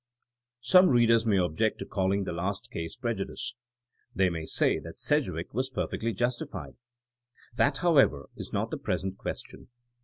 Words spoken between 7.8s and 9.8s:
however, is not the present question.